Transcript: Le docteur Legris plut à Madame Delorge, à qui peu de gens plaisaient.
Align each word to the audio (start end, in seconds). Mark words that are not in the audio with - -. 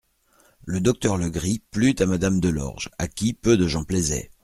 Le 0.65 0.79
docteur 0.81 1.15
Legris 1.15 1.61
plut 1.69 1.93
à 2.01 2.07
Madame 2.07 2.39
Delorge, 2.39 2.89
à 2.97 3.07
qui 3.07 3.33
peu 3.33 3.55
de 3.55 3.67
gens 3.67 3.83
plaisaient. 3.83 4.31